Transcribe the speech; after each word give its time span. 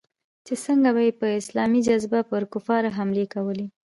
چې 0.45 0.53
څنگه 0.63 0.91
به 0.95 1.01
يې 1.07 1.13
په 1.19 1.27
اسلامي 1.39 1.79
جذبه 1.87 2.19
پر 2.29 2.41
کفارو 2.53 2.95
حملې 2.97 3.25
کولې. 3.33 3.67